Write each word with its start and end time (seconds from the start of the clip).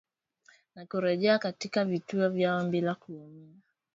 na 0.75 0.85
kurejea 0.85 1.39
katika 1.39 1.85
vituo 1.85 2.29
vyao 2.29 2.65
bila 2.69 2.95
kuumia 2.95 3.55